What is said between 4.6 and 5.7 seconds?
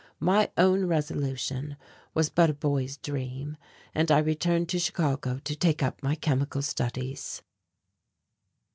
to Chicago to